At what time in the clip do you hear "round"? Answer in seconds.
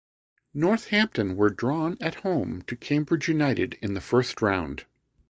4.41-4.85